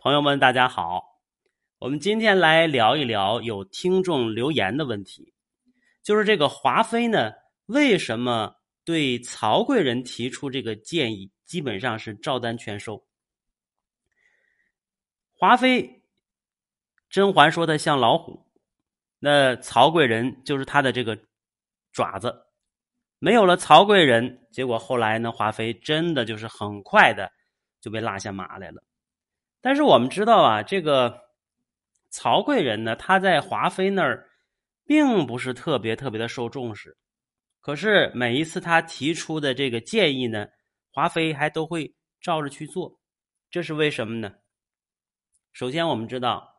[0.00, 1.20] 朋友们，大家好。
[1.80, 5.34] 我们今天来聊一聊有听众留言的问题，
[6.04, 7.32] 就是这个华妃呢，
[7.66, 13.04] 为什么对曹贵人提出这个建议，基本上是照单全收。
[15.34, 16.00] 华妃，
[17.10, 18.46] 甄嬛说她像老虎，
[19.18, 21.18] 那曹贵人就是她的这个
[21.90, 22.46] 爪子。
[23.18, 27.28] 没有了曹贵人，结果后来呢，华妃真的就是很快的
[27.80, 28.80] 就被落下马来了。
[29.60, 31.20] 但是我们知道啊，这个
[32.10, 34.28] 曹贵人呢，他在华妃那儿
[34.84, 36.96] 并不是特别特别的受重视。
[37.60, 40.46] 可是每一次他提出的这个建议呢，
[40.90, 42.98] 华妃还都会照着去做。
[43.50, 44.32] 这是为什么呢？
[45.52, 46.54] 首先我们知道，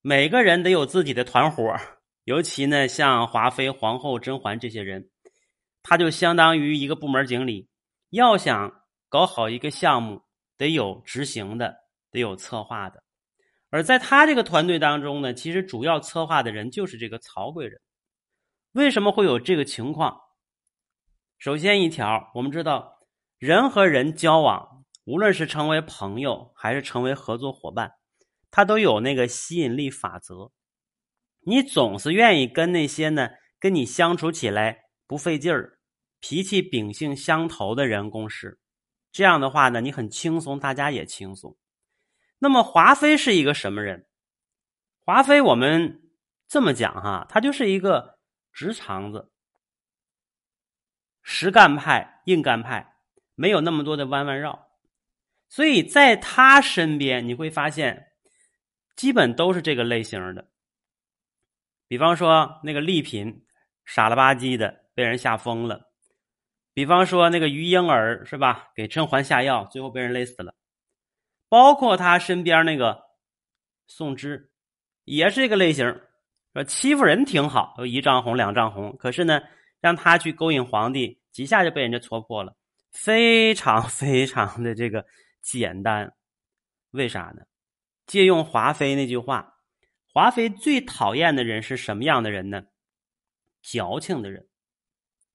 [0.00, 1.76] 每个人得有自己的团伙
[2.24, 5.10] 尤其呢，像华妃、皇后、甄嬛这些人，
[5.82, 7.68] 他就相当于一个部门经理，
[8.10, 10.22] 要想搞好一个项目，
[10.56, 11.87] 得有执行的。
[12.10, 13.02] 得有策划的，
[13.70, 17.80] 而在他这个团队当中呢，其实主要策划的人就是这个曹贵人。
[18.72, 20.20] 为什么会有这个情况？
[21.38, 22.98] 首先一条，我们知道
[23.38, 27.92] 人和人交往，无论是成为朋友还是成为合作伙伴，
[28.50, 30.50] 他都有那个吸引力法则。
[31.40, 35.78] 你总是愿意跟那些呢跟你相处起来不费劲儿、
[36.20, 38.58] 脾气秉性相投的人共事。
[39.10, 41.56] 这样的话呢，你很轻松，大家也轻松。
[42.38, 44.06] 那么华妃是一个什么人？
[45.00, 46.02] 华妃，我们
[46.46, 48.18] 这么讲哈，她就是一个
[48.52, 49.32] 直肠子、
[51.22, 52.94] 实干派、硬干派，
[53.34, 54.68] 没有那么多的弯弯绕。
[55.48, 58.12] 所以在她身边，你会发现，
[58.94, 60.50] 基本都是这个类型的。
[61.88, 63.46] 比方说那个丽嫔，
[63.86, 65.80] 傻了吧唧的，被人吓疯了；
[66.74, 68.68] 比方说那个于莺儿，是吧？
[68.74, 70.54] 给甄嬛下药，最后被人勒死了。
[71.48, 73.04] 包括他身边那个
[73.86, 74.50] 宋芝，
[75.04, 76.00] 也是这个类型，
[76.52, 78.96] 说欺负人挺好，有一丈红两丈红。
[78.98, 79.40] 可是呢，
[79.80, 82.54] 让他去勾引皇帝，几下就被人家戳破了，
[82.90, 85.06] 非常非常的这个
[85.40, 86.12] 简单。
[86.90, 87.42] 为啥呢？
[88.06, 89.54] 借用华妃那句话，
[90.12, 92.64] 华妃最讨厌的人是什么样的人呢？
[93.62, 94.46] 矫情的人。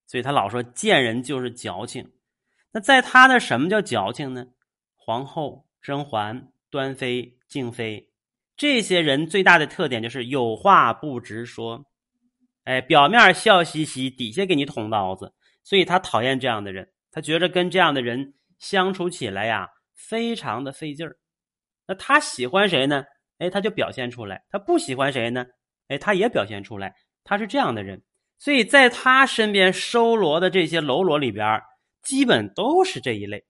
[0.06, 2.12] 所以他老说见人就是矫情。
[2.72, 4.48] 那在他那什么叫矫情呢？
[4.96, 5.68] 皇后。
[5.84, 8.10] 甄嬛、端妃、静妃，
[8.56, 11.86] 这些人最大的特点就是有话不直说，
[12.64, 21.18] 哎，表面笑嘻嘻，底下给你捅刀子，所以他讨厌这样的人，他觉着跟这样的人相处起来呀，非常的费劲儿。
[21.86, 23.04] 那他喜欢谁呢？
[23.40, 25.46] 哎，他就表现出来；他不喜欢谁呢？
[25.90, 26.96] 哎，他也表现出来。
[27.26, 28.02] 他是这样的人，
[28.40, 31.62] 所以在他身边收罗的这些喽啰里边，
[32.02, 33.44] 基本都是这一类。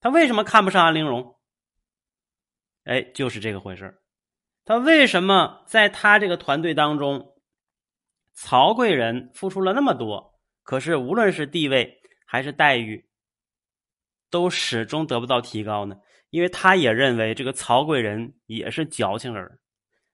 [0.00, 1.36] 他为什么看不上安陵容？
[2.84, 4.00] 哎，就是这个回事
[4.64, 7.34] 他为什么在他这个团队当中，
[8.32, 13.08] 曹贵人付出了那么多，可是无论是地位还是待遇，
[14.30, 15.96] 都始终得不到提高呢？
[16.30, 19.60] 因为他也认为这个曹贵人也是矫情人，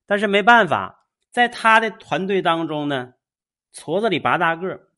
[0.04, 3.14] 但是没办法，在他的团队当中呢，
[3.72, 4.88] 矬子里拔大个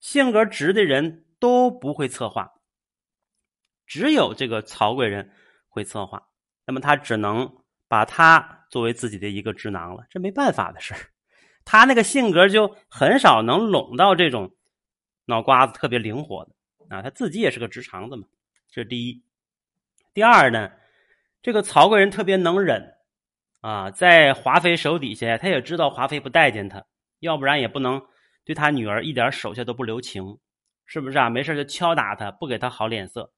[0.00, 2.54] 性格直的人都不会策划，
[3.86, 5.30] 只有这个曹贵人
[5.68, 6.28] 会策划。
[6.66, 7.50] 那么他只能
[7.88, 10.94] 把他作为自己的一个智囊了，这没办法的事
[11.64, 14.52] 他那个性格就很少能拢到这种
[15.24, 16.52] 脑瓜子特别灵活的
[16.94, 18.26] 啊，他自己也是个直肠子嘛。
[18.68, 19.22] 这是第一。
[20.12, 20.70] 第二呢，
[21.42, 22.94] 这个曹贵人特别能忍
[23.60, 26.84] 啊，在华妃手底下，他也知道华妃不待见他，
[27.20, 28.00] 要不然也不能
[28.44, 30.38] 对他女儿一点手下都不留情，
[30.84, 31.30] 是不是啊？
[31.30, 33.32] 没事就敲打他，不给他好脸色。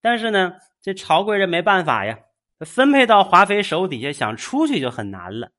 [0.00, 2.18] 但是呢，这曹贵人没办法呀。
[2.60, 5.52] 分配到华妃手底下，想出去就很难了。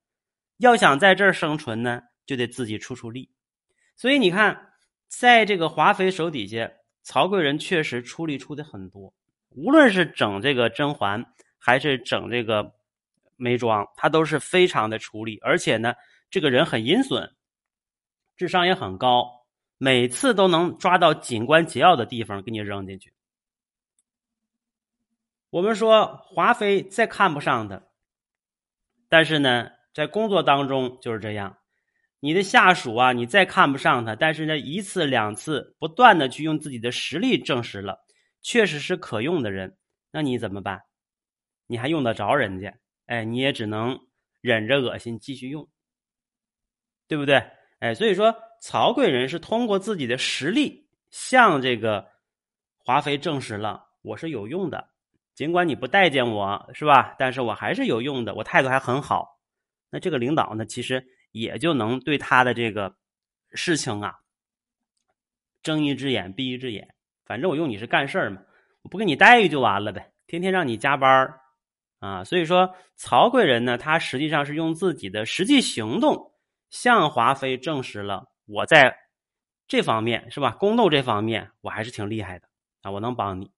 [0.58, 3.30] 要想在这儿生存呢，就得自己出出力。
[3.96, 4.72] 所以你看，
[5.08, 6.72] 在这个华妃手底下，
[7.03, 9.13] 曹贵人确实出力出的很多。
[9.50, 11.24] 无论是整这个甄嬛，
[11.59, 12.73] 还是整这个
[13.35, 15.38] 眉庄，他都是非常的出力。
[15.44, 15.94] 而且呢，
[16.29, 17.32] 这个人很阴损，
[18.35, 19.28] 智商也很高，
[19.78, 23.14] 每次都能抓到紧关紧要的地方给你扔进去。
[25.49, 27.82] 我们说华妃再看不上他，
[29.08, 31.58] 但是呢，在工作当中就是这样。
[32.20, 37.99] 你的下属啊，你再看不上他，但是呢，一次两次不断的去用自己的实力证实了，
[38.41, 39.78] 确实是可用的人，
[40.11, 40.82] 那你怎么办？
[41.67, 42.78] 你还用得着人家？
[43.05, 43.99] 哎，你也只能
[44.41, 45.70] 忍着恶心继续用，
[47.08, 47.41] 对不对？
[47.79, 52.05] 哎，所以说曹贵人是通过自己的实力向这个
[52.78, 54.90] 华妃证实了我是有用的。
[55.37, 57.13] 尽管你不待见我，是吧？
[57.19, 59.37] 但是我还是有用的，我态度还很好。
[59.91, 62.95] 那这个领导呢，其实也就能对他的这个
[63.51, 64.16] 事情啊，
[65.61, 66.95] 睁一只眼闭一只眼。
[67.23, 68.41] 反正我用你是干事儿嘛，
[68.81, 71.39] 我不给你待遇就完了呗，天天让你加班儿
[71.99, 72.23] 啊。
[72.23, 76.31] 所以说，曹贵人呢，他实际上是用自己的实际行动
[76.72, 78.97] 向华妃证实了我在
[79.67, 82.47] 这方面是吧，宫斗这方面我还是挺厉害的
[82.81, 83.51] 啊，我能帮你。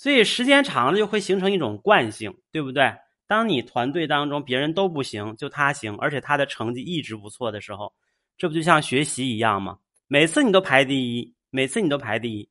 [0.00, 2.90] 所以时间长了就会形成一种惯性，对不对？
[3.26, 7.92] 当你团队当中别人都不行，就他行，而且他的成绩一直不错的时候，
[8.38, 9.78] 这不就像学习一样吗？
[10.06, 12.48] 每次你都排第一，每次你都排第一，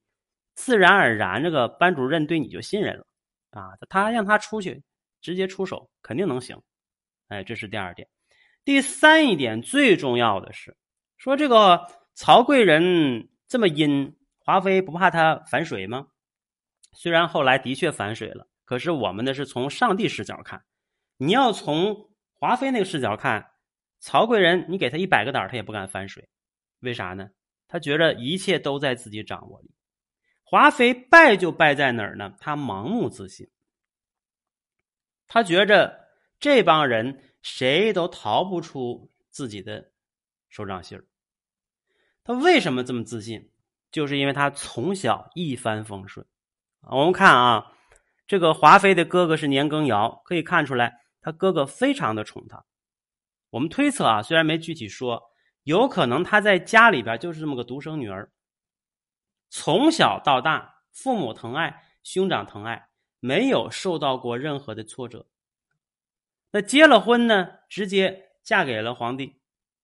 [0.54, 3.04] 自然而然这个班主任对你就信任了
[3.50, 3.72] 啊！
[3.90, 4.84] 他让他出去
[5.20, 6.56] 直接出手，肯定能行。
[7.30, 8.08] 哎，这是第二点。
[8.64, 10.78] 第三一点最重要的是，
[11.18, 16.06] 说这个曹贵人这么阴，华妃不怕他反水吗？
[16.92, 20.64] 虽然后来的确反水了，可是我们的是从上帝视角看，
[21.18, 23.52] 你要从华妃那个视角看，
[24.00, 26.30] 曹贵人，你给他一百个胆他也不敢反水，
[26.80, 27.30] 为啥呢？
[27.68, 29.72] 他觉着一切都在自己掌握里。
[30.44, 32.34] 华妃败就败在哪儿呢？
[32.40, 33.48] 他盲目自信，
[35.28, 36.08] 他觉着
[36.40, 39.92] 这帮人谁都逃不出自己的
[40.50, 41.00] 手掌心
[42.24, 43.52] 他为什么这么自信？
[43.92, 46.26] 就是因为他从小一帆风顺。
[46.82, 47.74] 我们看啊，
[48.26, 52.66] 这个华妃的哥哥是年羹尧，可以看出来他哥哥非常的宠他。
[53.52, 55.32] 我们推测啊，虽然没具体说，
[55.64, 58.32] 有可能他在家里边就是这么个独生女儿，
[59.50, 62.90] 从小到大父母疼爱，兄长疼爱，
[63.20, 65.28] 没有受到过任何的挫折。
[66.52, 69.40] 那结了婚呢，直接嫁给了皇帝。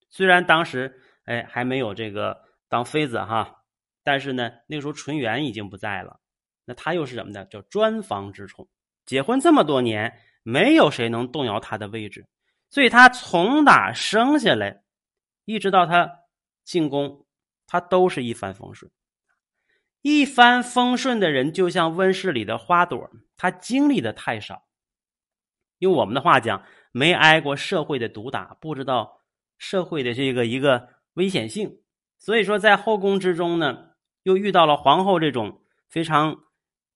[0.10, 3.64] 虽然当时哎还没有这个当妃子哈，
[4.04, 6.20] 但是呢那时候纯元已经不在了。
[6.68, 7.46] 那他又是什么呢？
[7.46, 8.68] 叫专房之宠，
[9.06, 12.26] 结婚这么多年，没有谁能动摇他的位置，
[12.72, 14.82] 所以他从打生下来，
[15.46, 16.12] 一直到他
[16.64, 17.28] 进宫，
[17.68, 18.92] 他都是一帆风顺。
[20.02, 24.66] 一帆风顺的人就像温室里的花朵，他经历的太少。
[25.78, 29.22] 用我们的话讲，没挨过社会的毒打，不知道
[29.60, 31.80] 社会的这个一个危险性。
[32.18, 33.92] 所以说，在后宫之中呢，
[34.24, 36.42] 又遇到了皇后这种非常。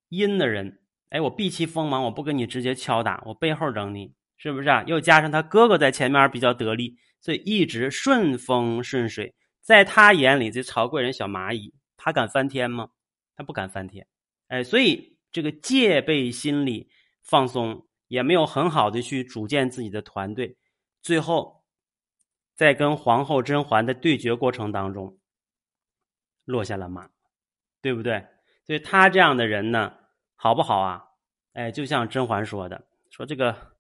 [0.10, 0.80] 阴的人，
[1.10, 4.84] 哎，我避其锋芒，我不跟你直接敲打，我背后整你，是不是啊？
[4.86, 9.34] 又加上他哥哥在前面比较得力，所以一直顺风顺水。
[9.62, 12.90] 在他眼里，这曹贵人小蚂蚁，他敢翻天吗？
[13.36, 14.08] 他不敢翻天。
[14.48, 16.90] 哎，所以这个戒备心理
[17.22, 20.58] 放松，也没有很好的去组建自己的团队。
[21.04, 21.64] 最后，
[22.56, 25.20] 在跟皇后甄嬛的对决过程当中，
[26.46, 27.10] 落下了马，
[27.82, 28.26] 对不对？
[28.70, 29.92] 所以他这样的人呢？
[30.36, 31.04] 好不好啊？
[31.54, 33.74] 哎，就像甄嬛说的，说这个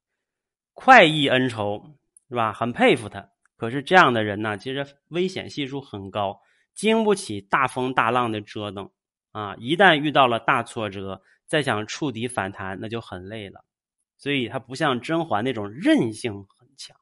[0.73, 1.95] 快意恩仇
[2.27, 2.51] 是吧？
[2.51, 3.29] 很佩服他。
[3.55, 6.41] 可是这样的人呢，其实危险系数很高，
[6.73, 8.89] 经不起大风大浪的折腾
[9.31, 9.55] 啊！
[9.59, 13.63] 一旦遇到了大挫折，再想触底反弹，那就很累了。
[14.17, 16.97] 所以他不像甄嬛那种韧性很强。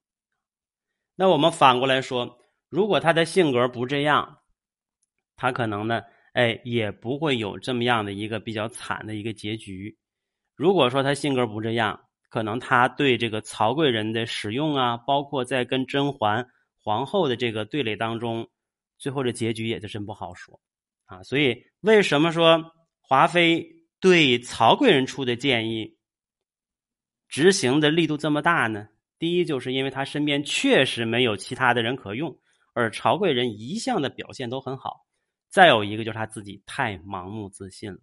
[1.16, 2.38] 那我们反过来说，
[2.68, 4.40] 如果他的性格不这样，
[5.38, 6.04] 他可能呢？
[6.38, 9.98] 哎，也不会有这么样的一个比较惨的一个结局。
[10.56, 12.00] 如果说他性格不这样，
[12.30, 16.47] 可能他对这个曹贵人的使用啊，包括在跟甄嬛
[16.80, 18.47] 皇后的这个对垒当中，
[19.00, 20.59] 最后的结局也就真不好说
[21.06, 21.23] 啊。
[21.23, 22.64] 所以，为什么说
[23.02, 23.68] 华妃
[24.00, 25.97] 对曹贵人出的建议
[27.28, 28.88] 执行的力度这么大呢？
[29.18, 32.38] 第一，就是因为他身边确实没有其他的人可用，
[32.76, 35.06] 而曹贵人一向的表现都很好。
[35.49, 37.99] 再有一个就是他自己太盲目自信了。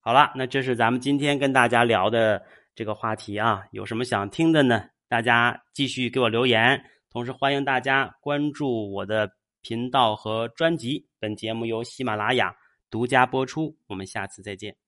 [0.00, 2.44] 好了，那这是咱们今天跟大家聊的
[2.74, 4.88] 这个话题啊，有什么想听的呢？
[5.08, 9.30] 大家继续给我留言，同时欢迎大家关注我的
[9.62, 11.06] 频道和专辑。
[11.18, 12.54] 本节目由喜马拉雅
[12.90, 14.83] 独家播出，我们下次再见。